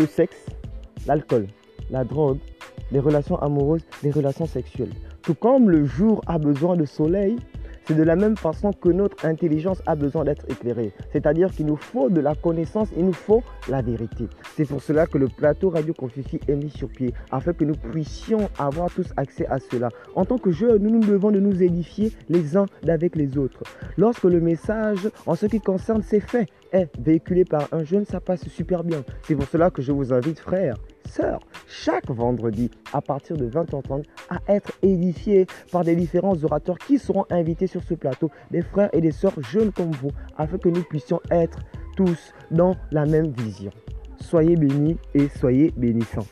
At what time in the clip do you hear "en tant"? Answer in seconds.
20.14-20.38